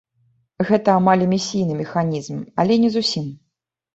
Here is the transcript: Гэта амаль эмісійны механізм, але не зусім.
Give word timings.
Гэта 0.69 0.89
амаль 1.01 1.25
эмісійны 1.25 1.77
механізм, 1.83 2.39
але 2.63 2.79
не 2.87 2.89
зусім. 2.95 3.29